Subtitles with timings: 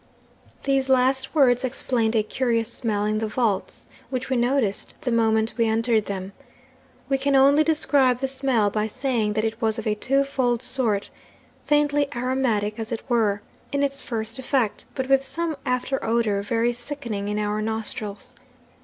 [0.63, 5.53] 'These last words explained a curious smell in the vaults, which we noticed the moment
[5.57, 6.33] we entered them.
[7.07, 11.11] We can only describe the smell by saying that it was of a twofold sort
[11.67, 16.73] faintly aromatic, as it were, in its first effect, but with some after odour very
[16.73, 18.35] sickening in our nostrils.